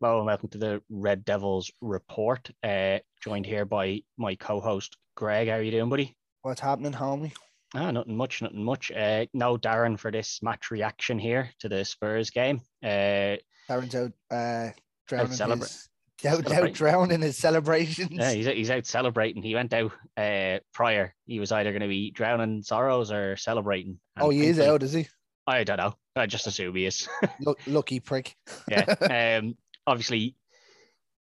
[0.00, 2.50] Hello and welcome to the Red Devils report.
[2.62, 5.48] Uh, joined here by my co-host Greg.
[5.48, 6.14] How are you doing, buddy?
[6.42, 7.32] What's happening, homie?
[7.74, 8.92] Ah, nothing much, nothing much.
[8.92, 12.60] Uh, no Darren for this match reaction here to the Spurs game.
[12.84, 13.36] Uh,
[13.70, 14.72] Darren's out uh,
[15.08, 15.88] drowning celebra-
[16.20, 18.10] his out, out drowning his celebrations.
[18.12, 19.42] yeah, he's, he's out celebrating.
[19.42, 21.14] He went out uh, prior.
[21.24, 23.98] He was either going to be drowning sorrows or celebrating.
[24.16, 25.08] And oh, he is out, is he?
[25.46, 25.94] I don't know.
[26.16, 27.08] I just assume he is.
[27.66, 28.36] Lucky prick.
[28.68, 28.94] yeah.
[29.38, 29.56] Um,
[29.86, 30.36] obviously,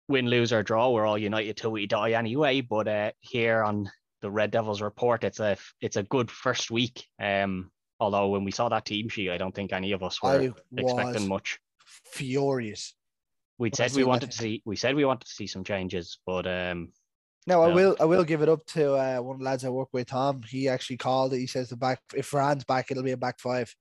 [0.07, 2.61] win, lose, or draw, we're all united till we die anyway.
[2.61, 7.05] But uh, here on the Red Devils report, it's a it's a good first week.
[7.19, 10.53] Um, although when we saw that team sheet, I don't think any of us were
[10.75, 11.59] expecting much.
[11.85, 12.93] furious.
[13.59, 16.45] We said we wanted to see we said we wanted to see some changes, but
[16.45, 16.91] um,
[17.47, 19.69] Now I will I will give it up to uh, one of the lads I
[19.69, 20.43] work with, Tom.
[20.47, 21.39] He actually called it.
[21.39, 23.73] He says the back if Varane's back, it'll be a back five.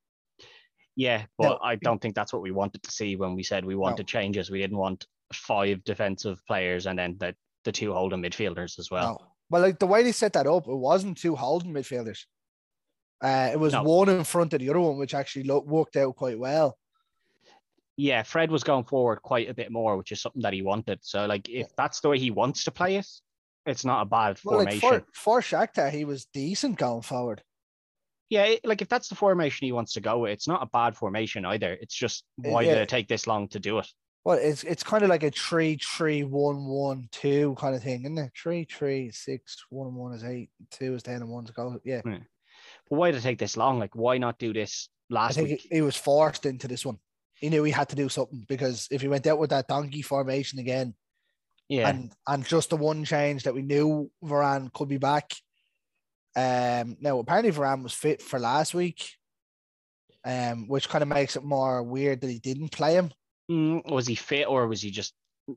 [0.97, 1.59] Yeah, but No.
[1.63, 4.51] I don't think that's what we wanted to see when we said we wanted changes.
[4.51, 9.19] We didn't want five defensive players and then the the two holding midfielders as well.
[9.21, 9.27] No.
[9.51, 12.21] Well, like the way they set that up, it wasn't two holding midfielders.
[13.23, 13.83] Uh, it was No.
[13.83, 16.79] one in front of the other one, which actually lo- worked out quite well.
[17.97, 20.99] yeah, Fred was going forward quite a bit more, which is something that he wanted.
[21.03, 23.07] So, like, if that's the way he wants to play it,
[23.65, 25.07] it's not a bad Well, like formation.
[25.13, 27.43] for, for Shakhtar, he was decent going forward.
[28.29, 30.97] Yeah, like if that's the formation he wants to go with, it's not a bad
[30.97, 31.75] formation either.
[31.81, 32.75] It's just Uh, why yeah.
[32.75, 33.87] did it take this long to do it?
[34.25, 38.01] Well, it's it's kind of like a three three one one two kind of thing,
[38.03, 38.33] isn't it?
[38.37, 41.79] Three three six one one is eight, two is ten, and one's goal.
[41.85, 42.19] Yeah, But
[42.89, 43.79] why did it take this long?
[43.79, 45.67] Like, why not do this I last think week?
[45.71, 46.99] he, he was forced into this one.
[47.35, 50.03] He knew he had to do something because if he went out with that donkey
[50.03, 50.95] formation again,
[51.69, 55.33] yeah, and and just the one change that we knew Varane could be back.
[56.37, 59.11] Um, now apparently Varane was fit for last week,
[60.25, 63.11] um, which kind of makes it more weird that he didn't play him.
[63.51, 65.15] Mm, was he fit or was he just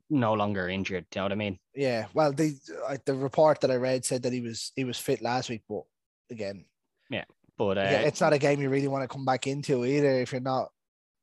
[0.08, 1.06] no longer injured?
[1.10, 1.58] Do you know what I mean?
[1.74, 2.54] Yeah, well, the
[2.88, 5.62] uh, the report that I read said that he was he was fit last week,
[5.68, 5.82] but
[6.30, 6.64] again,
[7.10, 7.24] yeah.
[7.58, 10.20] But uh, yeah, it's not a game you really want to come back into either
[10.20, 10.70] if you're not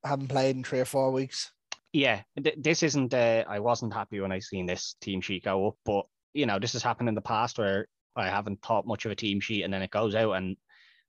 [0.04, 1.52] haven't played in three or four weeks.
[1.94, 3.14] yeah, th- this isn't.
[3.14, 6.60] Uh, I wasn't happy when I seen this team sheet go up, but you know,
[6.60, 9.64] this has happened in the past where I haven't thought much of a team sheet,
[9.64, 10.58] and then it goes out and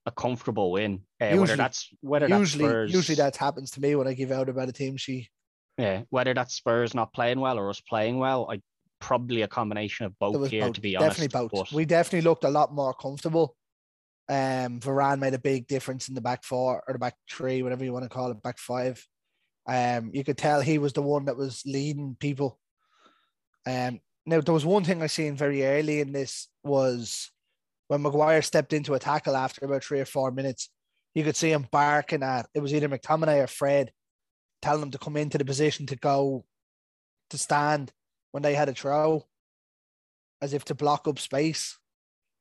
[0.06, 1.02] a comfortable win.
[1.20, 4.14] Uh, whether Usually- that's whether usually, that's Spurs, usually that happens to me when I
[4.14, 5.28] give out about a team sheet.
[5.76, 8.60] yeah, whether that's Spurs not playing well or us playing well, I
[9.00, 11.50] probably a combination of both here both, to be honest, definitely both.
[11.52, 13.54] but- We definitely looked a lot more comfortable.
[14.30, 17.84] Um, Varane made a big difference in the back four or the back three, whatever
[17.84, 19.02] you want to call it, back five.
[19.66, 22.58] Um, you could tell he was the one that was leading people.
[23.66, 27.31] Um, now there was one thing I seen very early in this was
[27.89, 30.69] when Maguire stepped into a tackle after about three or four minutes,
[31.15, 33.93] you could see him barking at it was either McTominay or Fred,
[34.62, 36.45] telling him to come into the position to go
[37.31, 37.93] to stand
[38.33, 39.27] when they had a throw,
[40.43, 41.79] as if to block up space.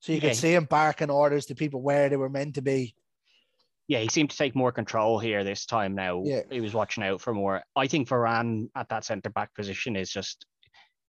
[0.01, 0.29] So you Yeah.
[0.29, 2.93] could see him barking orders to people where they were meant to be.
[3.89, 6.21] yeah, he seemed to take more control here this time now.
[6.25, 6.41] Yeah.
[6.51, 7.63] He was watching out for more.
[7.73, 10.45] I think Varane at that centre back position is just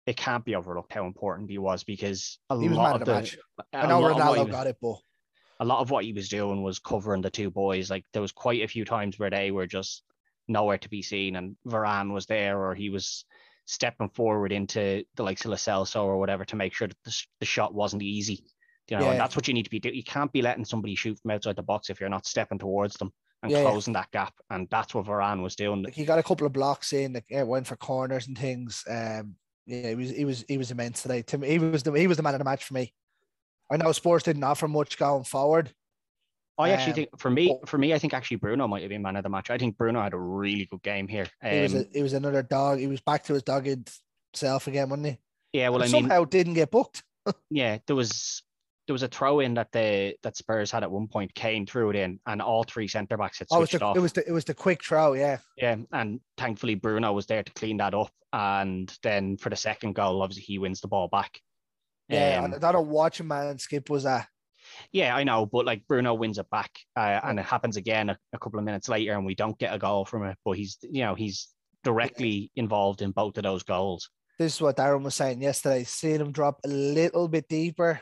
[0.06, 3.14] it can't be overlooked how important he was because a He was lot of the
[3.14, 3.38] match.
[3.72, 4.96] I know lot of what he Ronaldo was- got it, but
[5.60, 7.90] a lot of what he was doing was covering the two boys.
[7.90, 10.02] Like there was quite a few times where they were just
[10.48, 13.24] nowhere to be seen, and Varane was there, or he was
[13.66, 17.46] stepping forward into the likes of Celso or whatever to make sure that the, the
[17.46, 18.42] shot wasn't easy.
[18.88, 19.10] You know, Yeah.
[19.12, 19.94] and that's what you need to be doing.
[19.94, 22.96] You can't be letting somebody shoot from outside the box if you're not stepping towards
[22.96, 23.12] them
[23.42, 23.70] and Yeah, yeah.
[23.70, 24.32] closing that gap.
[24.48, 25.82] And that's what Varane was doing.
[25.84, 28.82] like he got a couple of blocks in, like went for corners and things.
[28.90, 29.36] Um,
[29.66, 31.22] yeah, he was he was he was immense today.
[31.22, 32.92] To me, he was the he was the man of the match for me.
[33.70, 35.72] I know Spurs didn't offer much going forward.
[36.58, 39.00] I actually Um, think for me, for me, I think actually Bruno might have been
[39.02, 39.48] man of the match.
[39.48, 41.26] I think Bruno had a really good game here.
[41.42, 42.80] He was Um, a, he was another dog.
[42.80, 43.90] He was back to his dogged
[44.34, 45.18] self again, wasn't he?
[45.52, 47.02] yeah, well, I And mean, somehow didn't get booked.
[47.50, 48.42] yeah, there was
[48.90, 51.32] there was a throw in that the that Spurs had at one point.
[51.32, 53.86] Kane threw it in, and all three centre backs had Oh, it was switched the
[53.86, 53.96] off.
[53.96, 55.12] it was the it was the quick throw.
[55.12, 58.10] Yeah, yeah, and thankfully Bruno was there to clean that up.
[58.32, 61.40] And then for the second goal, obviously he wins the ball back.
[62.08, 62.42] yeah.
[62.42, 63.58] Um, I, I don't watch him, man.
[63.58, 64.26] Skipp was a
[64.90, 68.18] yeah, I know, but like Bruno wins it back, uh, and it happens again a,
[68.32, 70.36] a couple of minutes later, and we don't get a goal from it.
[70.44, 71.46] But he's, you know, he's
[71.84, 74.10] directly involved in both of those goals,
[74.40, 75.84] this is what Darren was saying yesterday.
[75.84, 78.00] Seeing him drop a little bit deeper.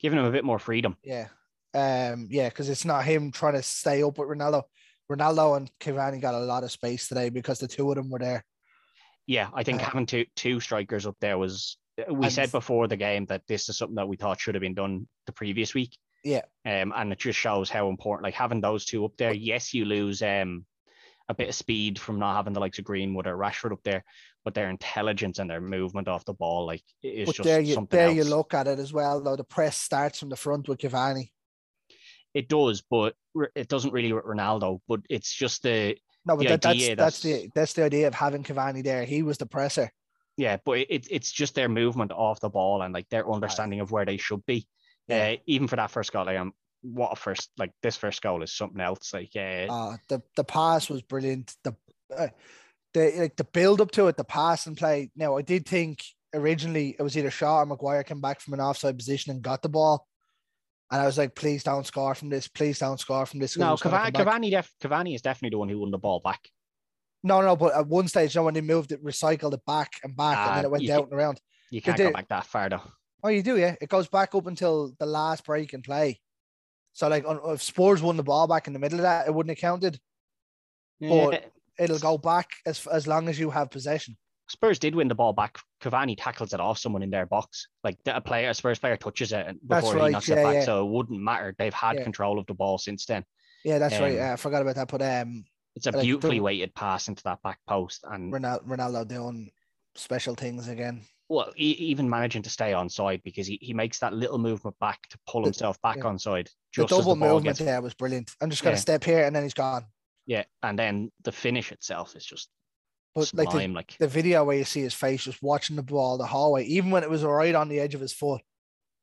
[0.00, 0.96] Giving him a bit more freedom.
[1.04, 1.28] Yeah.
[1.74, 4.62] Um, yeah, because it's not him trying to stay up with Ronaldo.
[5.10, 8.18] Ronaldo and Cavani got a lot of space today because the two of them were
[8.18, 8.44] there.
[9.26, 11.76] Yeah, I think Uh, having two two strikers up there was.
[12.08, 14.62] We And- said before the game that this is something that we thought should have
[14.62, 15.96] been done the previous week.
[16.24, 16.42] Yeah.
[16.64, 19.34] Um, and it just shows how important, like having those two up there.
[19.34, 20.64] Yes, you lose um
[21.28, 24.02] a bit of speed from not having the likes of Greenwood or Rashford up there,
[24.44, 27.74] but their intelligence and their movement off the ball, like is But just there you
[27.74, 28.16] something there else.
[28.16, 29.20] you look at it as well.
[29.22, 31.30] Though the press starts from the front with Cavani.
[32.34, 33.14] It does, but
[33.56, 34.80] it doesn't really with Ronaldo.
[34.88, 37.84] But it's just the No, but The that, that's idea that's that's- the that's the
[37.84, 39.04] idea of having Cavani there.
[39.04, 39.90] He was the presser.
[40.36, 43.80] yeah, but it, it- it's just their movement off the ball and like their understanding
[43.80, 44.66] of where they should be.
[45.08, 45.32] Yeah.
[45.32, 46.52] Uh, even for that first goal, like um,
[46.82, 49.12] what a first like this first goal is something else.
[49.12, 51.56] Like uh, Uh, the the pass was brilliant.
[51.64, 51.74] The
[52.16, 52.28] uh,
[52.94, 55.10] the like the build up to it, the pass and play.
[55.16, 56.02] Now I did think
[56.34, 59.62] originally it was either Shaw or Maguire came back from an offside position and got
[59.62, 60.06] the ball,
[60.90, 62.48] and I was like, please don't score from this.
[62.48, 63.56] Please don't score from this.
[63.56, 64.12] no, Cavani.
[64.12, 66.48] Cavani, def, Cavani is definitely the one who won the ball back.
[67.22, 69.92] No, no, but at one stage, you know, when they moved it, recycled it back
[70.02, 71.40] and back, and then Ah, it went out and around.
[71.70, 72.04] You can't did.
[72.06, 72.82] go back that far though.
[73.22, 73.74] Oh, you do, yeah.
[73.80, 76.18] It goes back up until the last break and play.
[76.94, 79.34] So, like, on- if Spurs won the ball back in the middle of that, it
[79.34, 80.00] wouldn't have counted.
[81.00, 81.40] But- Yeah,
[81.80, 84.16] It'll go back as as long as you have possession.
[84.48, 85.58] Spurs did win the ball back.
[85.82, 87.68] Cavani tackles it off someone in their box.
[87.84, 90.54] Like a player, a Spurs player touches it before he knocks yeah, it back.
[90.54, 90.64] yeah.
[90.64, 91.54] So it wouldn't matter.
[91.58, 92.02] They've had Yeah.
[92.02, 93.24] control of the ball since then.
[93.64, 94.10] Yeah, that's right.
[94.12, 94.88] Um, Yeah, I forgot about that.
[94.88, 95.44] But um,
[95.76, 99.50] It's a beautifully the- weighted pass into that back post, and Ronaldo, Ronaldo doing
[99.94, 101.02] special things again.
[101.28, 104.76] well, e- even managing to stay on side because he, he makes that little movement
[104.80, 106.06] back to pull The- himself back yeah.
[106.06, 106.46] on side.
[106.46, 108.32] The Just as double the movement gets, there was brilliant.
[108.40, 108.80] I'm just gonna Yeah.
[108.80, 109.84] step here and then he's gone.
[110.30, 112.48] Yeah, and then the finish itself is just
[113.14, 113.74] But like the, sublime.
[113.74, 116.90] Like, the video where you see his face just watching the ball the hallway, even
[116.92, 118.40] when it was right on the edge of his foot,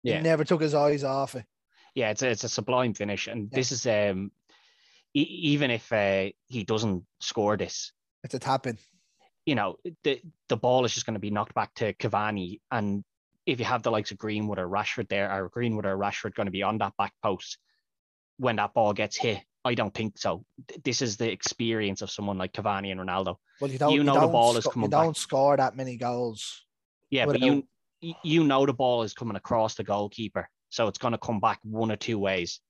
[0.04, 0.18] Yeah.
[0.18, 1.46] he never took his eyes off it.
[1.96, 3.56] yeah, it's a, it's a sublime finish, and Yeah.
[3.60, 4.32] this is um,
[5.14, 7.92] e- even if uh, he doesn't score this,
[8.24, 8.78] It's a tap in.
[9.46, 12.62] you know, the the ball is just going to be knocked back to Cavani.
[12.72, 13.04] And
[13.46, 16.48] if you have the likes of Greenwood or Rashford there, or Greenwood or Rashford going
[16.48, 17.58] to be on that back post
[18.38, 20.46] when that ball gets hit, I don't think so.
[20.86, 23.36] This is the experience of someone like Cavani and Ronaldo.
[23.60, 23.94] Well, you don't.
[23.94, 26.66] You know the don't ball is coming You don't score that many goals.
[27.10, 27.68] Yeah, but you
[28.24, 31.60] you know the ball is coming across the goalkeeper, so it's going to come back
[31.64, 32.62] one or two ways.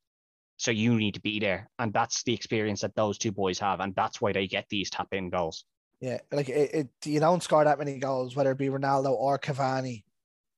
[0.58, 3.80] So you need to be there, and that's the experience that those two boys have,
[3.80, 5.66] and that's why they get these tap in goals.
[6.02, 9.38] Yeah, like it, it, you don't score that many goals, whether it be Ronaldo or
[9.38, 10.04] Cavani,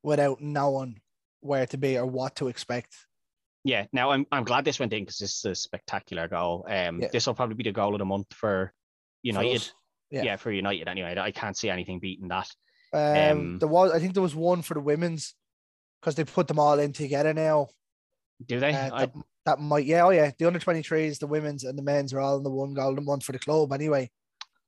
[0.04, 1.02] without knowing
[1.42, 2.96] where to be or what to expect.
[3.64, 6.66] Yeah, now I'm I'm glad this went in because this is a spectacular goal.
[6.70, 7.10] Um, Yeah.
[7.12, 8.74] this will probably be the goal of the month for
[9.24, 9.56] United.
[9.58, 9.74] us.
[10.12, 10.24] Yeah.
[10.24, 10.36] Yeah.
[10.38, 11.16] for United anyway.
[11.18, 12.50] I can't see anything beating that.
[12.94, 13.02] Um,
[13.32, 15.36] Um, there was, I think there was one for the women's
[16.02, 17.68] because they put them all in together now.
[18.46, 18.74] Do they?
[18.74, 19.14] Uh, I, that,
[19.46, 22.38] that might, yeah, oh yeah, the under 23s, the women's and the men's are all
[22.38, 24.10] in the one golden one for the club anyway.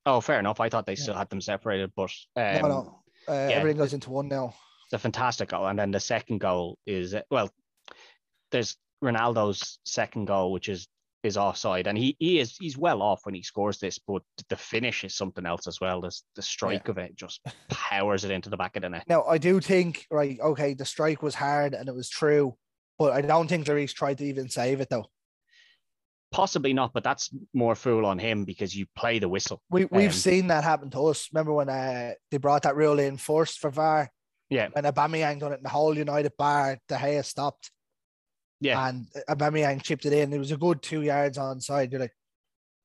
[0.05, 0.59] oh, fair enough.
[0.59, 1.01] I thought they Yeah.
[1.03, 4.53] still had them separated, but um, no, no, uh, everything goes into one now.
[4.85, 5.65] it's a fantastic goal.
[5.67, 7.49] And then the second goal is well,
[8.51, 10.88] there's Ronaldo's second goal, which is
[11.24, 14.56] is offside, and he he is he's well off when he scores this, but the
[14.56, 16.01] finish is something else as well.
[16.01, 19.03] The the strike of it just powers it into the back of the net.
[19.07, 22.56] Now I do think, right, okay, the strike was hard and it was true,
[22.98, 25.06] but I don't think Lloris tried to even save it though.
[26.31, 29.62] Possibly not, but that's more fool on him because you play the whistle.
[29.69, 31.27] We we've Um, seen that happen to us.
[31.33, 34.09] Remember when uh, they brought that rule in first for VAR
[34.50, 37.69] Yeah, when Aubameyang done it in the whole United bar, De Gea stopped
[38.61, 38.87] yeah.
[38.87, 40.31] and Aubameyang chipped it in.
[40.31, 41.91] It was a good two yards on side.
[41.91, 42.15] You're like,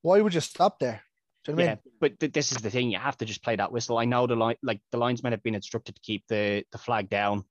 [0.02, 1.02] why would you stop there?
[1.44, 1.93] Do you know what I mean?
[2.00, 2.90] but th- this is the thing.
[2.90, 3.99] You have to just play that whistle.
[3.99, 7.09] I know the line, like the linesmen have been instructed to keep the the flag
[7.09, 7.45] down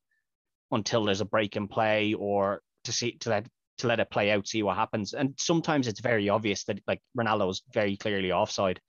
[0.72, 4.32] until there's a break in play, or to see to let to let it play
[4.32, 5.14] out, see what happens.
[5.14, 8.80] And sometimes it's very obvious that like Ronaldo is very clearly offside,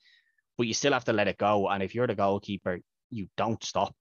[0.59, 1.69] but you still have to let it go.
[1.69, 2.78] And if you're the goalkeeper,
[3.11, 3.95] you don't stop.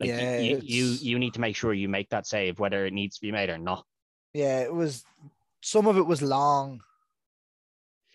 [0.00, 2.86] Like you- Yeah, you, you you need to make sure you make that save, whether
[2.86, 3.84] it needs to be made or not.
[4.34, 5.04] Yeah, it was
[5.62, 6.80] some of it was long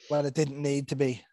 [0.10, 1.24] when it didn't need to be.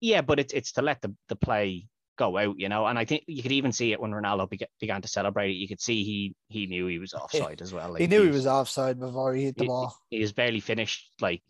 [0.00, 2.86] Yeah, but it's it's to let the, the play go out, you know.
[2.86, 5.56] And I think you could even see it when Ronaldo began, began to celebrate it.
[5.56, 7.94] You could see he he knew he was offside as well.
[7.94, 9.96] he like, knew he was offside before he hit the he- ball.
[10.10, 11.42] He was barely finished, like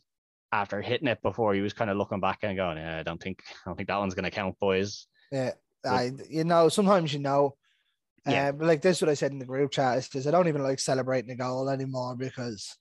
[0.53, 3.21] after hitting it before he was kind of looking back and going, yeah, I don't
[3.21, 5.07] think I don't think that one's gonna count, boys.
[5.31, 5.53] Yeah,
[5.83, 7.57] But- I you know sometimes you know.
[8.27, 8.53] Yeah.
[8.53, 10.49] But like this, is what I said in the group chat is because I don't
[10.49, 12.77] even like celebrating a goal anymore because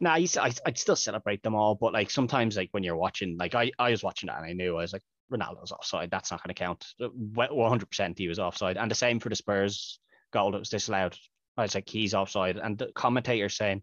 [0.00, 3.36] Nah, I, I I'd still celebrate them all, but like sometimes like when you're watching,
[3.38, 6.10] like I, I was watching that and I knew I was like Ronaldo's offside.
[6.10, 6.84] That's not gonna count.
[6.98, 10.00] One hundred percent he was offside, and the same for the Spurs
[10.32, 11.16] goal that was disallowed.
[11.56, 13.82] I was like he's offside, and the commentator saying,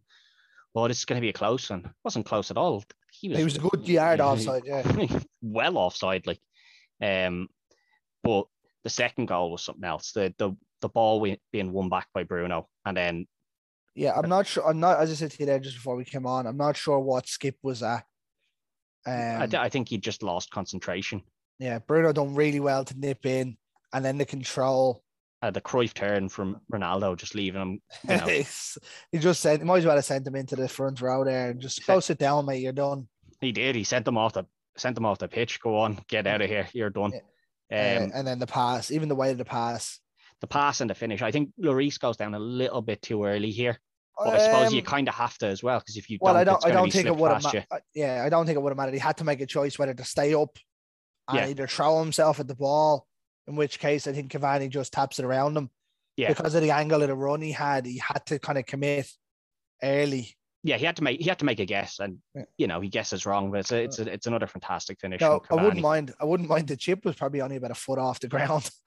[0.74, 2.84] "Well, this is gonna be a close one." It wasn't close at all.
[3.12, 4.64] He was he was a good yard offside.
[4.66, 6.40] Yeah, well offside, like.
[7.02, 7.50] Um,
[8.24, 8.46] but
[8.86, 10.14] the second goal was something else.
[10.14, 13.26] The the the ball being won back by Bruno, and then
[13.96, 14.14] yeah.
[14.16, 14.66] I'm not sure.
[14.66, 16.46] I'm not as I said to you there just before we came on.
[16.46, 18.06] I'm not sure what Skipp was at.
[19.08, 21.24] Um, I, th- I think he just lost concentration.
[21.60, 23.58] yeah, Bruno done really well to nip in,
[23.92, 25.04] and then the control.
[25.42, 27.82] Uh, the Cruyff turn from Ronaldo, just leaving him.
[28.10, 28.44] You know,
[29.12, 31.52] he just said, he might as well have sent him into the front row there
[31.52, 32.64] and just go sit down, mate.
[32.64, 33.08] You're done.
[33.42, 33.76] he did.
[33.76, 34.46] He sent them off the
[34.78, 35.60] sent them off the pitch.
[35.60, 36.68] Go on, get out of here.
[36.74, 37.14] You're done.
[37.14, 37.20] Uh,
[37.72, 40.00] Um, and then the pass, even the way of the pass.
[40.42, 41.22] the pass and the finish.
[41.22, 43.80] I think Lloris goes down a little bit too early here.
[44.18, 46.34] But I suppose you Um, kind of have to as well because if you Well,
[46.34, 46.56] don't, I don't.
[46.58, 47.44] it's I don't think it would have.
[47.44, 48.94] Ma- uh, yeah, I don't think it would have mattered.
[48.94, 50.58] He had to make a choice whether to stay up
[51.28, 51.48] and Yeah.
[51.48, 53.08] either throw himself at the ball,
[53.48, 55.70] in which case I think Cavani just taps it around him.
[56.18, 56.30] Yeah.
[56.30, 59.10] Because of the angle of the run he had, he had to kind of commit
[59.84, 60.36] early.
[60.66, 62.44] Yeah, he had to make he had to make a guess, and Yeah.
[62.58, 65.22] you know he guesses wrong, but it's a, it's a, it's another fantastic finish.
[65.22, 66.14] No, I wouldn't mind.
[66.20, 66.68] I wouldn't mind.
[66.68, 68.70] The chip was probably only about a foot off the ground.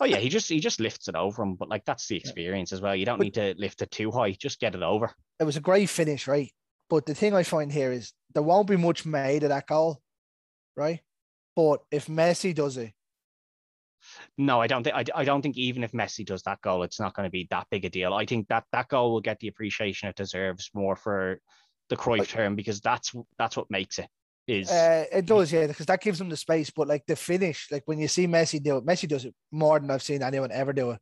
[0.00, 2.72] Oh yeah, he just he just lifts it over him, but like that's the experience
[2.72, 2.94] as well.
[2.94, 5.10] You don't But- need to lift it too high; just get it over.
[5.40, 6.48] it was a great finish, right?
[6.88, 10.00] But the thing I find here is there won't be much made of that goal,
[10.76, 11.00] right?
[11.56, 12.92] But if Messi does it,
[14.38, 17.00] No, I don't think I, I don't think even if Messi does that goal, it's
[17.00, 18.14] not going to be that big a deal.
[18.14, 21.40] I think that that goal will get the appreciation it deserves more for
[21.88, 24.08] the Cruyff turn because that's that's what makes it.
[24.46, 26.70] Is uh, it does, yeah, because that gives them the space.
[26.70, 29.78] But like the finish, like when you see Messi do it, Messi does it more
[29.78, 30.98] than I've seen anyone ever do it.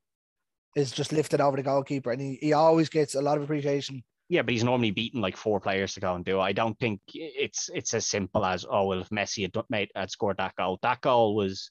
[0.76, 4.02] Is just lifted over the goalkeeper, and he, he always gets a lot of appreciation.
[4.28, 6.42] yeah, but he's normally beaten like four players to go and do it.
[6.42, 10.10] I don't think it's it's as simple as oh well, if Messi had made had
[10.10, 11.70] scored that goal, that goal was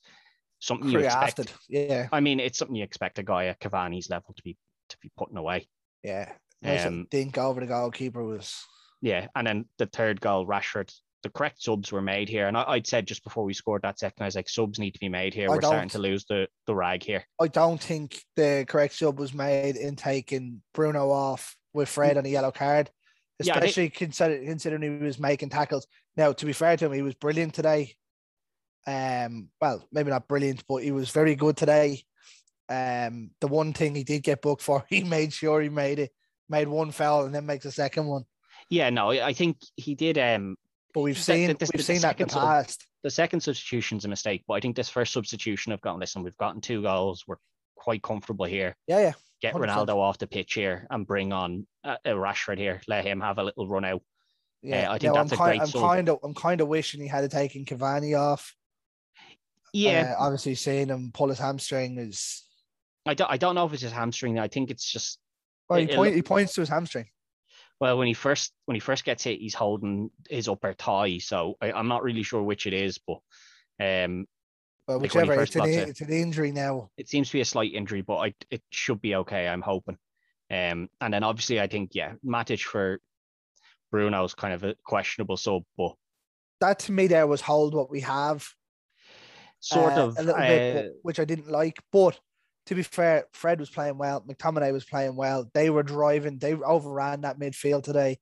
[0.59, 1.53] something you expect.
[1.69, 4.57] Yeah, I mean, it's something you expect a guy at Cavani's level to be
[4.89, 5.67] to be putting away.
[6.03, 6.31] yeah.
[6.63, 8.63] Nice Um, dink over the goalkeeper was
[9.01, 10.91] Yeah, and then the third goal, Rashford.
[11.23, 13.99] The correct subs were made here, and I, I'd said just before we scored that
[13.99, 15.49] second, I was like, subs need to be made here.
[15.51, 17.23] I We're starting to lose the the rag here.
[17.39, 22.25] I don't think the correct sub was made in taking Bruno off with Fred on
[22.25, 22.89] a yellow card,
[23.39, 25.85] Yeah, think- especially consider, considering he was making tackles.
[26.15, 27.93] Now, to be fair to him, he was brilliant today.
[28.87, 32.01] Um, well, maybe not brilliant, but he was very good today.
[32.69, 36.11] Um, the one thing he did get booked for, he made sure he made it,
[36.49, 38.23] made one foul and then makes a second one.
[38.69, 40.17] Yeah, no, I think he did.
[40.17, 40.57] Um,
[40.93, 42.85] But we've seen the- the- we've seen that in the sub- past.
[43.03, 46.37] the second substitution's a mistake, but I think this first substitution I've gotten listen, we've
[46.37, 47.23] gotten two goals.
[47.27, 47.37] We're
[47.75, 48.75] quite comfortable here.
[48.87, 49.13] Yeah, yeah.
[49.41, 49.67] Get 100%.
[49.87, 52.81] Ronaldo off the pitch here and bring on uh, uh, Rashford here.
[52.87, 54.01] Let him have a little run out.
[54.63, 55.81] Yeah, I think Now, that's a I'm kind, great I'm sub.
[55.81, 58.55] kind of I'm kind of wishing he had taken Cavani off.
[59.73, 62.43] Yeah, Uh, obviously seeing him pull his hamstring is
[63.05, 63.31] I don't.
[63.31, 64.37] I don't know if it's his hamstring.
[64.39, 65.19] I think it's just
[65.69, 67.05] well, he, point, he points to his hamstring.
[67.79, 71.17] well when he first when he first gets hit, he's holding his upper thigh.
[71.19, 73.19] So I, I'm not really sure which it is, but
[73.79, 74.25] um,
[74.87, 76.89] Like he whichever, first it's an, it's an injury now.
[76.97, 79.47] it seems to be a slight injury, but I, it should be okay.
[79.47, 79.97] I'm hoping.
[80.49, 82.99] Um, and then obviously I think yeah, Matic for
[83.93, 85.93] Bruno's kind of a questionable sub, but
[86.61, 88.47] That to me there was hold what we have.
[89.59, 91.79] Sort uh, of a little bit, which I didn't like.
[91.91, 92.19] But
[92.67, 94.21] to be fair, Fred was playing well.
[94.21, 95.49] McTominay was playing well.
[95.53, 96.37] They were driving.
[96.37, 98.19] They overran that midfield today.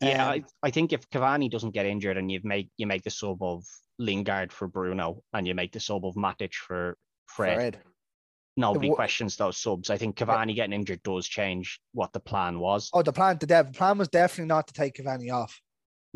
[0.00, 3.02] Yeah, I, Um, I think if Cavani doesn't get injured and you make you make
[3.02, 3.64] the sub of
[3.98, 7.78] Lingard for Bruno and you make the sub of Matic for Fred, Fred.
[8.56, 9.90] nobody wo- questions those subs.
[9.90, 12.90] I think Cavani getting injured does change what the plan was.
[12.92, 13.38] Oh, the plan.
[13.38, 15.60] The, dev, the plan was definitely not to take Cavani off.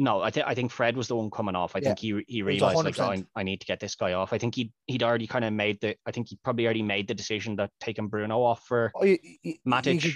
[0.00, 1.74] No, I think I think Fred was the one coming off.
[1.74, 4.32] I Yeah, think he he realized like oh, I, need to get this guy off.
[4.32, 7.08] I think he he'd already kind of made the I think he probably already made
[7.08, 10.14] the decision that taking Bruno off for Oh, you, you, you Matic,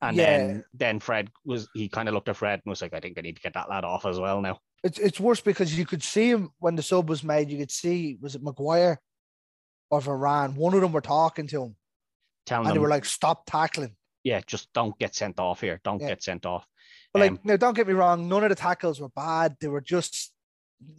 [0.00, 0.24] and yeah.
[0.38, 3.18] then then Fred was he kind of looked at Fred and was like, I think
[3.18, 4.58] I need to get that lad off as well now.
[4.82, 7.50] it's it's worse because you could see him when the sub was made.
[7.50, 8.98] You could see was it Maguire
[9.90, 10.54] or Varane?
[10.54, 11.76] One of them were talking to him,
[12.46, 13.94] Telling and they were like, "Stop tackling."
[14.24, 15.80] yeah, just don't get sent off here.
[15.84, 16.08] Don't Yeah.
[16.08, 16.66] get sent off.
[17.12, 19.56] But like, Um, now don't get me wrong, none of the tackles were bad.
[19.60, 20.32] They were just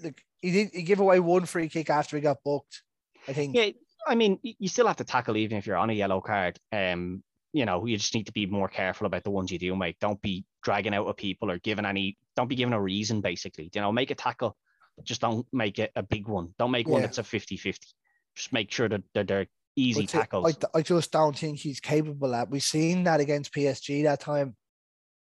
[0.04, 0.70] like he did.
[0.74, 2.82] He gave away one free kick after he got booked.
[3.28, 3.56] I think.
[3.56, 3.70] Yeah,
[4.08, 6.58] I mean, you still have to tackle even if you're on a yellow card.
[6.72, 9.76] Um, you know, you just need to be more careful about the ones you do
[9.76, 10.00] make.
[10.00, 12.18] Don't be dragging out of people or giving any.
[12.36, 13.22] Don't be giving a reason.
[13.22, 14.56] Basically, you know, make a tackle.
[15.04, 16.54] Just don't make it a big one.
[16.60, 17.08] Don't make one Yeah.
[17.08, 17.80] that's a 50-50.
[18.36, 20.58] Just make sure that they're, they're easy But tackles.
[20.74, 22.50] I, I just don't think he's capable of.
[22.50, 24.56] We've seen that against PSG that time.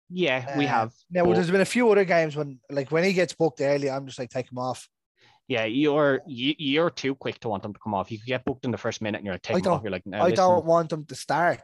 [0.09, 0.93] Yeah, we Uh, have.
[1.09, 3.89] Now but- there's been a few other games when, like, when he gets booked early,
[3.89, 4.88] I'm just like, take him off.
[5.47, 8.12] Yeah, you're you, you're too quick to want them to come off.
[8.12, 9.77] You could get booked in the first minute, and you're like, take I them off.
[9.77, 11.62] don't- You're like, no, I listen, don't want him to start.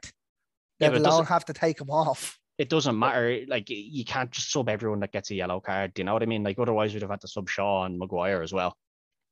[0.80, 2.38] Yeah, Let but it alone doesn't- have to take him off.
[2.58, 3.40] it doesn't matter.
[3.48, 5.96] Like you can't just sub everyone that gets a yellow card.
[5.96, 6.44] Do you know what I mean?
[6.44, 8.78] Like otherwise, we'd have had to sub Shaw and Maguire as well.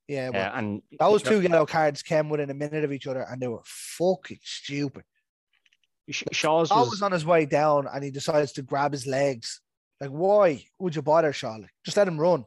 [0.07, 3.39] Yeah, Uh, and those two yellow cards came within a minute of each other, and
[3.39, 5.03] they were fucking stupid.
[6.09, 9.05] Sh- Shaw's Shaw was, was on his way down, and he decides to grab his
[9.07, 9.61] legs.
[10.01, 11.55] Like, why would you bother Shaw?
[11.55, 12.45] Like, just let him run.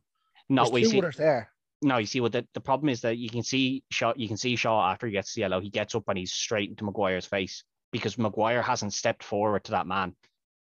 [0.48, 0.62] no.
[0.62, 1.50] There's We two see, there.
[1.82, 4.12] No, you see what the, the problem is that you can see Shaw.
[4.16, 5.60] You can see Shaw after he gets the yellow.
[5.60, 9.72] He gets up and he's straight into Maguire's face because Maguire hasn't stepped forward to
[9.72, 10.14] that man.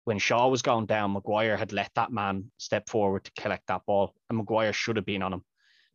[0.05, 3.85] When Shaw was going down, Maguire had let that man step forward to collect that
[3.85, 5.43] ball, and Maguire should have been on him.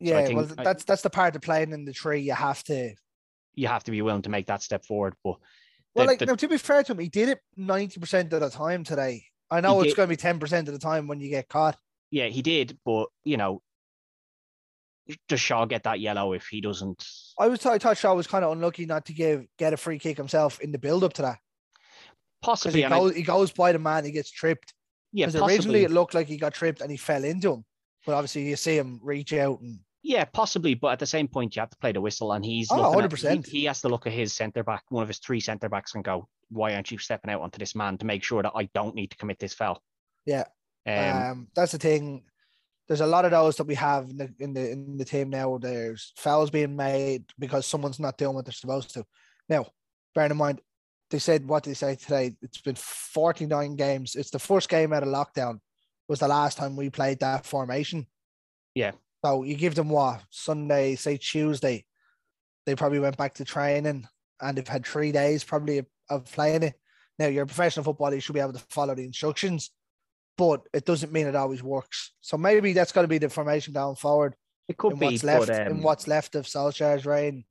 [0.03, 2.21] So I Yeah, think well, that's that's the part of playing in the tree.
[2.21, 2.93] You have to.
[3.55, 5.15] You have to be willing to make that step forward.
[5.23, 5.37] But
[5.95, 8.31] Well, the- like the- now, to be fair to him, he did it ninety percent
[8.33, 9.25] of the time today.
[9.49, 11.47] I know it's did- going to be ten percent of the time when you get
[11.49, 11.77] caught.
[12.11, 12.77] yeah, he did.
[12.85, 13.61] But you know,
[15.27, 17.05] does Shaw get that yellow if he doesn't?
[17.39, 19.99] I was I thought Shaw was kind of unlucky not to give get a free
[19.99, 21.39] kick himself in the build up to that
[22.41, 24.73] Possibly, he and I- goes he goes by the man, he gets tripped.
[25.13, 27.65] yeah, Because originally it looked like he got tripped and he fell into him,
[28.05, 30.75] but obviously you see him reach out and yeah, possibly.
[30.75, 33.47] But at the same point, you have to play the whistle, and he's Oh, 100%.
[33.47, 35.95] He, he has to look at his centre back, one of his three centre backs,
[35.95, 38.65] and go, "Why aren't you stepping out onto this man to make sure that I
[38.75, 39.81] don't need to commit this foul?"
[40.25, 40.45] Yeah.
[40.85, 42.23] Um, Um, that's the thing.
[42.87, 45.31] There's a lot of those that we have in the in the in the team
[45.31, 45.57] now.
[45.57, 49.03] There's fouls being made because someone's not doing what they're supposed to.
[49.49, 49.65] Now,
[50.13, 50.61] bearing in mind,
[51.09, 52.35] they said what did they say today?
[52.43, 54.15] It's been 49 games.
[54.15, 55.59] It's the first game out of lockdown.
[56.07, 58.05] Was the last time we played that formation.
[58.75, 58.91] Yeah.
[59.25, 61.83] So you give them what Sunday, say Tuesday.
[62.67, 64.07] They probably went back to training
[64.39, 66.75] and they've had three days probably of, playing it.
[67.17, 69.71] Now you're a professional footballer, you should be able to follow the instructions
[70.37, 72.11] but it doesn't mean it always works.
[72.21, 74.35] So maybe that's got to be the formation going forward
[74.67, 77.45] it could be, what's left but um, in what's left of Solskjaer's reign.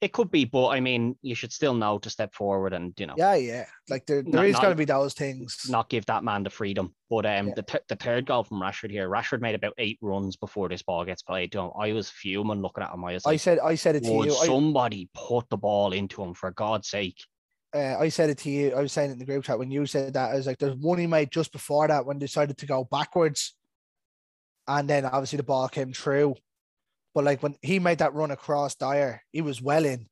[0.00, 0.44] It could be.
[0.44, 3.66] But I mean, you should still know to step forward and you know Yeah, yeah.
[3.88, 5.56] Like there, there Not- is going to be those things.
[5.68, 6.94] not give that man the freedom.
[7.10, 7.54] But um, Yeah.
[7.54, 10.82] the th- the third goal from Rashford here, Rashford made about eight runs before this
[10.82, 11.70] ball gets played to him.
[11.78, 13.04] I was fuming looking at him.
[13.04, 14.34] I was Like, I said, I said it to you.
[14.36, 17.16] I, somebody put the ball into him for God's sake?
[17.74, 18.72] uh, I said it to you.
[18.74, 20.30] I was saying it in the group chat when you said that.
[20.30, 22.84] I was like, there's one he made just before that when they decided to go
[22.90, 23.54] backwards,
[24.66, 26.34] and then obviously the ball came through.
[27.18, 30.06] But like when he made that run across Dier, he was well in.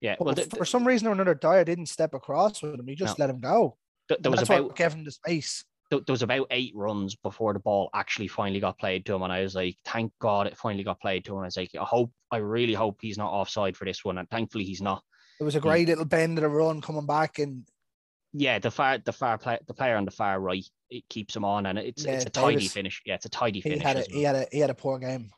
[0.00, 2.88] Yeah, But well, th- for some reason or another, Dier didn't step across with him.
[2.88, 3.22] He just No.
[3.22, 3.76] let him go.
[4.08, 5.64] th- there was That's about what gave him the space.
[5.88, 9.22] th- there was about eight runs before the ball actually finally got played to him,
[9.22, 11.42] and I was like, thank God it finally got played to him.
[11.42, 14.28] I was like, I hope, I really hope he's not offside for this one, and
[14.28, 15.04] thankfully he's not.
[15.38, 17.68] It was a great little bend of the run coming back, and
[18.32, 21.44] Yeah, the far the far play, the player on the far right it keeps him
[21.44, 23.00] on, and it's Yeah, it's a tidy finish.
[23.06, 23.82] Yeah, it's a tidy he finish.
[23.84, 25.30] had a as he had a he had a poor game.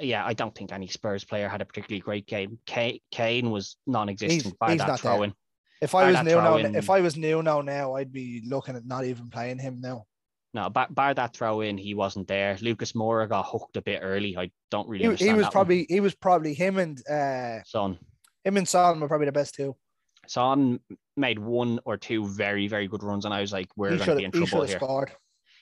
[0.00, 2.58] Yeah, I don't think any Spurs player had a particularly great game.
[2.66, 5.12] Kane, Kane was non-existent He's- by he's that not there.
[5.14, 5.34] throw in.
[5.82, 9.30] If I was Nuno, if I was Nuno, now I'd be looking at not even
[9.30, 10.04] playing him now.
[10.52, 12.58] No, bar, bar that throw in, he wasn't there.
[12.60, 14.36] Lucas Moura got hooked a bit early.
[14.36, 15.52] I don't really He, understand he was that one.
[15.52, 17.98] probably he was probably him and uh Son.
[18.44, 19.74] him and Son were probably the best two.
[20.26, 20.80] Son
[21.16, 24.16] made one or two very, very good runs, and I was like, we're going to
[24.16, 24.78] be in trouble have here.
[24.78, 25.12] scored.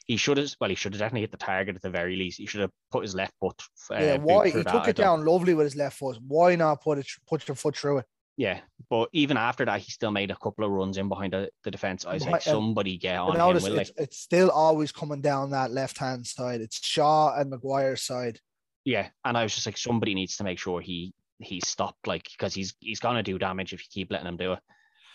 [0.08, 2.38] He should have, well, he should have definitely hit the target at the very least.
[2.38, 3.62] He should have put his left foot.
[3.90, 6.18] Uh, yeah, why he took it down lovely with his left foot.
[6.26, 8.06] Why not put it put your foot through it?
[8.38, 11.50] Yeah, but even after that, he still made a couple of runs in behind the,
[11.64, 12.06] the defense.
[12.06, 13.80] I was like, somebody get on him, notice they?
[13.80, 16.60] it's, it's still always coming down that left hand side.
[16.60, 18.38] It's Shaw and Maguire's side.
[18.84, 22.28] Yeah, and I was just like, somebody needs to make sure he he stopped, like,
[22.30, 24.60] because he's he's gonna do damage if you keep letting him do it.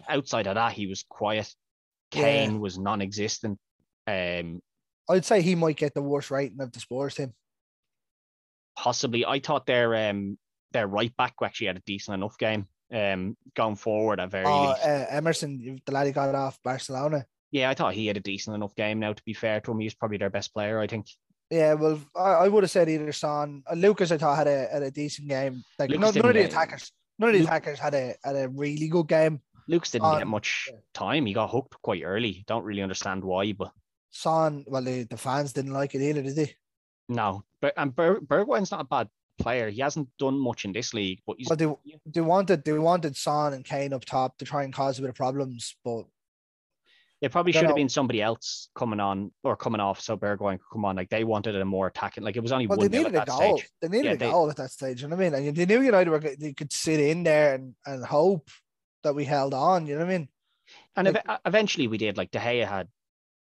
[0.08, 1.52] Outside of that, he was quiet.
[2.14, 2.24] Yeah.
[2.24, 3.58] Kane was non-existent.
[4.06, 4.62] Um,
[5.10, 7.34] I'd say he might get the worst rating of the Spurs team.
[8.78, 10.38] possibly, I thought their um
[10.72, 12.68] their right back actually had a decent enough game.
[12.92, 14.84] Um, going forward at very Oh, least.
[14.86, 17.26] uh, Emerson, the lad he got off Barcelona.
[17.52, 19.00] Yeah, I thought he had a decent enough game.
[19.00, 20.80] Now, to be fair to him, he's probably their best player.
[20.80, 21.08] I think.
[21.50, 24.12] Yeah, well, I, I would have said either Son, uh, Lucas.
[24.12, 25.64] I thought had a had a decent game.
[25.80, 28.36] Like Lucas none, none of the attackers, none of the Lu- attackers had a had
[28.36, 29.42] a really good game.
[29.68, 31.26] Lucas didn't Um, get much time.
[31.26, 32.44] He got hooked quite early.
[32.48, 33.72] Don't really understand why, but
[34.16, 36.56] Son, well, the, the fans didn't like it either, did they?
[37.10, 37.44] no.
[37.62, 39.70] But and Ber- Bergwijn's not a bad player.
[39.70, 41.74] He hasn't done much in this league, but he's But they
[42.06, 45.10] they wanted they wanted Son and Kane up top to try and cause a bit
[45.10, 45.76] of problems.
[45.84, 46.04] But
[47.22, 50.70] It probably should have been somebody else coming on or coming off so Bergwijn could
[50.74, 50.96] come on.
[50.98, 52.24] Like they wanted a more attacking.
[52.26, 53.58] Like it was only well, they one nil needed at a that goal.
[53.58, 53.70] stage.
[53.82, 55.02] They needed Yeah, a they- goal at that stage.
[55.02, 55.48] You know what I mean?
[55.48, 58.50] And they knew United were they could sit in there and, and hope
[59.04, 59.88] that we held on.
[59.88, 60.28] You know what I mean?
[60.98, 62.18] And Like- ev- eventually we did.
[62.18, 62.90] Like De Gea had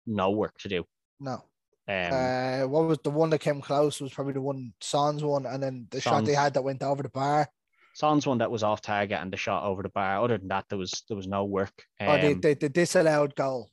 [0.06, 0.86] no work to do.
[1.20, 1.44] No.
[1.88, 4.00] Um, uh, what was the one that came close?
[4.00, 7.04] Was probably the one Son's one, and then the shot they had that went over
[7.04, 7.48] the bar.
[7.94, 10.24] Son's one that was off target and the shot over the bar.
[10.24, 11.74] Other than that, there was there was no work.
[12.00, 13.70] Um, or the, the the disallowed goal,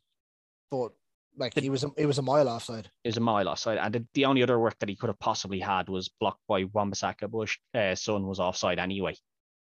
[0.71, 0.91] but
[1.39, 2.91] like The- he was a, he was a mile offside.
[3.05, 5.19] it was a mile offside, and the, the only other work that he could have
[5.21, 7.31] possibly had was blocked by Wan-Bissaka.
[7.31, 7.59] Bush.
[7.73, 9.15] Uh, Son was offside anyway.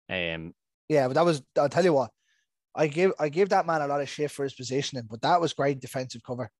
[0.08, 0.54] Um,
[0.88, 2.10] Yeah, but that was I'll tell you what,
[2.74, 5.40] I give I give that man a lot of shit for his positioning, but that
[5.40, 6.50] was great defensive cover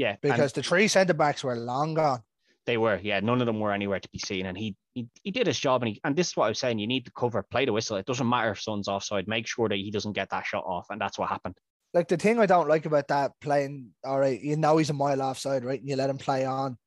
[0.00, 2.22] yeah, because the three centre backs were long gone.
[2.64, 3.20] They were, yeah.
[3.20, 5.82] None of them were anywhere to be seen, and he he, he did his job.
[5.82, 7.72] And he, and this is what I was saying: you need to cover, play the
[7.74, 7.98] whistle.
[7.98, 9.28] It doesn't matter if Son's offside.
[9.28, 11.58] Make sure that he doesn't get that shot off, and that's what happened.
[11.92, 14.94] Like the thing I don't like about that playing, all right, you know he's a
[14.94, 15.80] mile offside, right?
[15.80, 16.78] And you let him play on.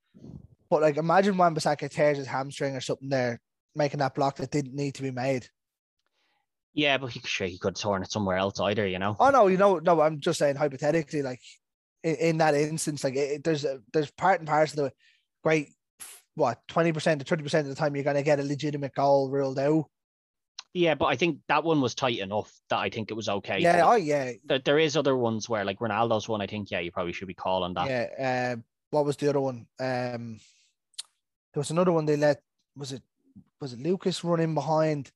[0.71, 3.39] But like imagine Wan Bissaka tears his hamstring or something there,
[3.75, 5.47] making that block that didn't need to be made.
[6.73, 9.15] Yeah, but he sure he could have torn it somewhere else either, you know.
[9.19, 11.39] Oh no, you know, no, I'm just saying hypothetically, like
[12.03, 14.95] in, in that instance, like it, there's a, there's part and parcel of the
[15.43, 15.69] great
[16.35, 19.85] what 20% to 30% of the time you're gonna get a legitimate goal ruled out.
[20.73, 23.59] Yeah, but I think that one was tight enough that I think it was okay.
[23.59, 24.31] Yeah, oh yeah.
[24.45, 27.27] There, there is other ones where like Ronaldo's one, I think, yeah, you probably should
[27.27, 27.87] be calling that.
[27.87, 28.55] Yeah.
[28.55, 29.67] Uh, what was the other one?
[29.79, 30.39] Um
[31.53, 32.41] there was another one they let
[32.75, 33.03] was it
[33.61, 35.11] was it Lucas running behind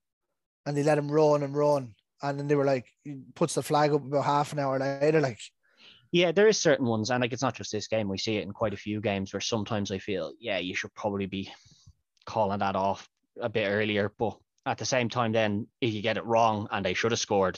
[0.67, 1.95] and they let him run and run.
[2.21, 5.21] And then they were like, he puts the flag up about half an hour later,
[5.21, 5.39] like
[6.11, 8.07] Yeah, there is certain ones, and like it's not just this game.
[8.09, 10.93] We see it in quite a few games where sometimes I feel, yeah, you should
[10.93, 11.51] probably be
[12.25, 13.07] calling that off
[13.41, 14.11] a bit earlier.
[14.17, 17.19] But at the same time, then if you get it wrong and they should have
[17.19, 17.57] scored,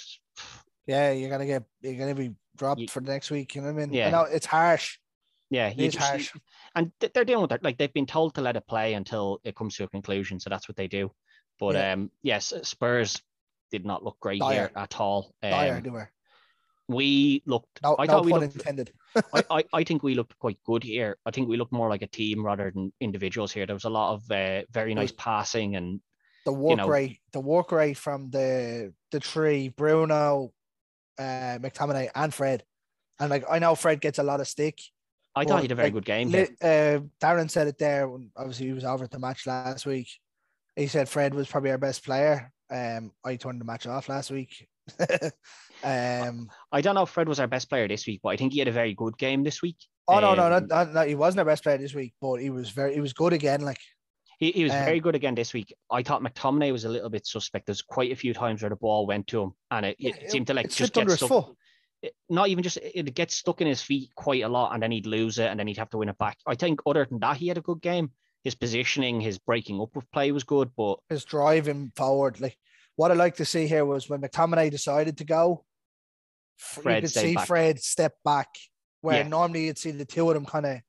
[0.86, 3.56] yeah, you're gonna get you're gonna be dropped You- for the next week.
[3.56, 3.94] You know what I mean?
[3.94, 4.08] Yeah.
[4.08, 4.98] I know it's harsh.
[5.50, 6.34] yeah, It you just- harsh.
[6.76, 7.64] and they're dealing with it.
[7.64, 10.50] Like they've been told to let it play until it comes to a conclusion, so
[10.50, 11.12] that's what they do.
[11.60, 11.94] But Yeah.
[11.94, 13.22] um, yes, Spurs
[13.72, 14.54] did not look great Dire.
[14.54, 15.34] here at all.
[15.44, 16.10] Um, they were.
[16.88, 17.82] we looked.
[17.84, 18.56] No, I no thought we pun looked.
[18.56, 18.92] intended.
[19.34, 21.18] I, I, I think we looked quite good here.
[21.26, 23.66] I think we looked more like a team rather than individuals here.
[23.66, 26.00] There was a lot of uh, very nice passing and
[26.46, 30.52] The work know- rate, the work rate from the the three, Bruno,
[31.18, 32.64] uh, McTominay, and Fred.
[33.20, 34.80] And like I know Fred gets a lot of stick.
[35.36, 36.32] I thought he had a very like, good game.
[36.32, 39.86] Li- uh, Darren said it there when obviously he was over at the match last
[39.86, 40.08] week.
[40.80, 42.54] He said Fred was probably our best player.
[42.72, 44.66] Um, I turned the match off last week.
[45.84, 48.54] um, I don't know if Fred was our best player this week, but I think
[48.54, 49.78] he had a very good game this week.
[50.08, 52.36] oh no, no, Um, not, not, not, he wasn't our best player this week, but
[52.36, 53.62] he was very, he was good again.
[53.62, 53.80] Like
[54.40, 55.74] He, he was Um, very good again this week.
[55.92, 57.66] I thought McTominay was a little bit suspect.
[57.66, 60.32] There's quite a few times where the ball went to him and it, Yeah, it
[60.32, 61.30] seemed to like it just get stuck.
[61.30, 61.56] foot.
[62.02, 64.92] it- not even just it gets stuck in his feet quite a lot and then
[64.92, 66.38] he'd lose it and then he'd have to win it back.
[66.48, 68.12] I think other than that, he had a good game.
[68.44, 72.40] His positioning, his breaking up of play was good, but his driving forward.
[72.40, 72.58] Like
[72.96, 75.66] what I like to see here was when McTominay decided to go,
[76.58, 77.48] Fred you could see back.
[77.48, 78.48] Fred step back
[79.02, 79.28] where Yeah.
[79.28, 80.80] normally you'd see the two of them kind of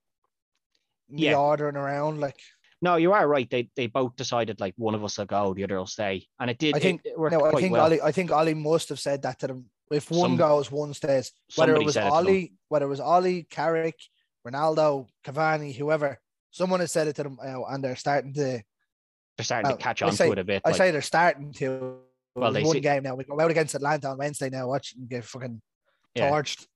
[1.09, 1.37] Yeah.
[1.39, 2.21] ordering around.
[2.21, 2.39] Like
[2.83, 3.49] no, you are right.
[3.51, 6.51] They they both decided like one of us will go, the other will stay, and
[6.51, 6.75] it did.
[6.77, 7.93] I think- it, no, I think well.
[7.93, 9.71] Ole, I think Ole must have said that to them.
[9.91, 11.33] If one Some- goes, one stays.
[11.57, 12.51] Whether it was said it.
[12.69, 13.99] Whether it was Ole, Carrick,
[14.47, 16.19] Ronaldo, Cavani, whoever,
[16.51, 18.63] someone has said it to them, uh, and they're starting to.
[19.37, 20.63] They're starting well, to catch on say- to it a bit.
[20.65, 21.99] I like- say they're starting to.
[22.35, 23.15] Well, they one see- game now.
[23.17, 24.69] We go out against Atalanta on Wednesday now.
[24.69, 25.61] Watch and get fucking
[26.15, 26.31] Yeah.
[26.31, 26.67] torched.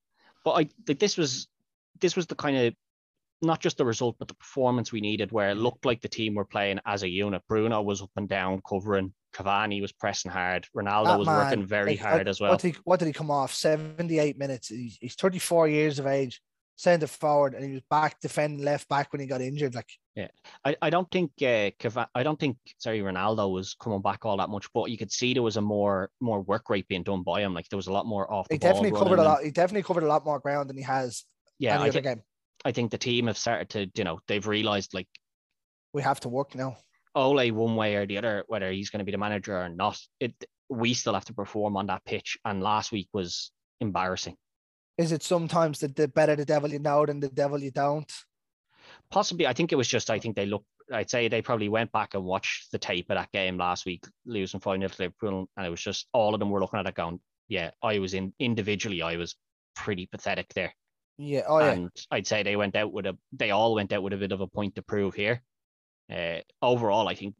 [0.45, 1.49] but I like this was
[2.01, 2.75] this was the kind of
[3.43, 6.35] not just the result, but the performance we needed, where it looked like the team
[6.35, 7.43] were playing as a unit.
[7.49, 9.13] Bruno was up and down covering.
[9.35, 10.67] Cavani was pressing hard.
[10.77, 12.53] Ronaldo That was man, working very like, hard what- as well.
[12.53, 13.53] What did, he, what did he come off?
[13.53, 14.69] 78 minutes.
[14.69, 16.41] He's, he's 34 years of age,
[16.77, 19.75] centre forward, and he was back defending left back when he got injured.
[19.75, 20.29] Like, yeah,
[20.65, 21.71] I, I don't think uh,
[22.15, 25.35] I don't think sorry Ronaldo was coming back all that much, but you could see
[25.35, 27.55] there was a more more work rate being done by him.
[27.55, 29.43] Like there was a lot more off the he definitely covered a lot.
[29.43, 31.25] He definitely covered a lot more ground than he has
[31.59, 32.23] Yeah, I, game.
[32.65, 35.09] I think the team have started to you know they've realized like
[35.93, 36.77] We have to work now.
[37.17, 39.99] Ole one way or the other, whether he's going to be the manager or not.
[40.19, 40.35] It
[40.69, 44.37] we still have to perform on that pitch, and last week was embarrassing.
[44.97, 48.11] Is it sometimes that the better the devil you know than the devil you don't?
[49.11, 50.11] Possibly, I think it was just.
[50.11, 50.67] I think they looked.
[50.93, 54.05] I'd say they probably went back and watched the tape of that game last week,
[54.27, 56.87] losing five 0 to Liverpool, and it was just all of them were looking at
[56.87, 59.35] it going, "Yeah, I was in individually, I was
[59.75, 60.75] pretty pathetic there."
[61.17, 61.43] Yeah.
[61.47, 61.73] Oh yeah.
[61.73, 63.17] and I'd say they went out with a.
[63.33, 65.43] They all went out with a bit of a point to prove here.
[66.13, 67.35] Uh, overall, I think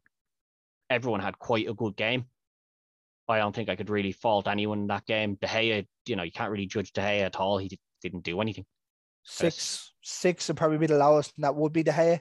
[0.89, 2.25] everyone had quite a good game.
[3.27, 5.35] I don't think I could really fault anyone in that game.
[5.41, 7.57] De Gea, you know, you can't really judge De Gea at all.
[7.57, 8.65] He di- didn't do anything.
[9.23, 12.19] six six would probably be the lowest, and that would be De Gea.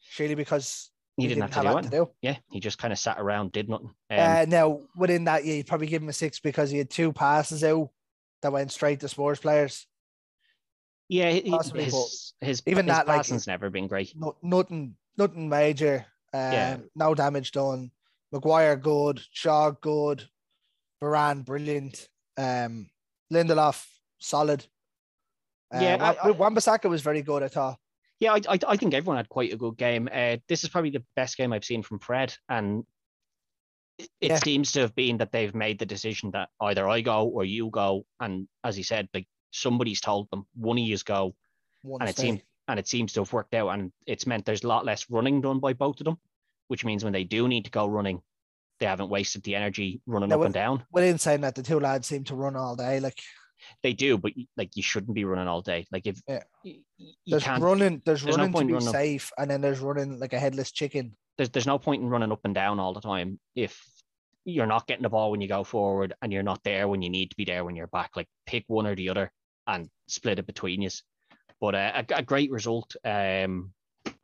[0.00, 2.10] Surely because He, didn't, have to do that to do.
[2.22, 3.90] Yeah, he just kind of sat around, did nothing.
[4.10, 6.90] Um, uh, now within that, yeah, you'd probably give him a six because he had
[6.90, 7.90] two passes out
[8.42, 9.86] that went straight to Spurs players.
[11.08, 14.12] yeah, he- possibly, his his even his that, like, passing's never been great.
[14.16, 16.06] No, nothing, nothing major.
[16.32, 16.76] Um, Yeah.
[16.96, 17.90] no damage done.
[18.32, 20.28] Maguire good, Shaw good,
[21.02, 22.08] Varane brilliant.
[22.36, 22.90] Um,
[23.32, 23.84] Lindelof
[24.18, 24.66] solid.
[25.74, 27.42] Uh, Yeah, Wan- I- I- Wan-Bissaka was very good.
[27.42, 27.78] I thought.
[28.18, 30.08] Yeah, I, I, I think everyone had quite a good game.
[30.12, 32.84] Uh, this is probably the best game I've seen from Fred, and
[33.98, 34.38] it, it Yeah.
[34.38, 37.70] seems to have been that they've made the decision that either I go or you
[37.70, 41.34] go, and as he said, like somebody's told them one of you go,
[41.82, 43.70] One and it seems and it seems to have worked out.
[43.70, 46.18] And it's meant there's a lot less running done by both of them,
[46.68, 48.20] which means when they do need to go running,
[48.80, 50.84] they haven't wasted the energy running Now, up and down.
[50.90, 52.98] Within saying that, the two lads seem to run all day.
[52.98, 53.18] Like
[53.82, 55.86] They do, but like you shouldn't be running all day.
[55.92, 56.42] Like if Yeah.
[56.64, 59.50] you, you there's running, there's, there's no running to point be running up- safe, and
[59.50, 61.16] then there's running like a headless chicken.
[61.36, 63.80] there's there's no point in running up and down all the time if
[64.46, 67.10] you're not getting the ball when you go forward and you're not there when you
[67.10, 68.10] need to be there when you're back.
[68.16, 69.30] Like pick one or the other
[69.66, 70.88] and split it between you.
[71.60, 73.72] But uh, a, a great result um,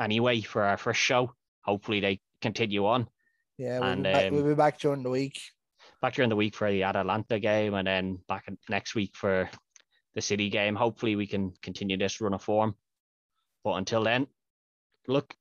[0.00, 1.34] anyway for our first show.
[1.62, 3.08] Hopefully they continue on.
[3.58, 5.40] Yeah, we'll, And, be, back, um, we'll be back during the week.
[6.02, 9.48] Back during the week for the Atalanta game and then back next week for
[10.14, 10.74] the City game.
[10.74, 12.74] Hopefully we can continue this run of form.
[13.64, 14.26] But until then,
[15.08, 15.34] look,